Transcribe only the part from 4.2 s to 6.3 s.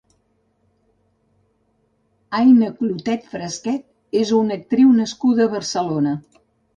és una actriu nascuda a Barcelona.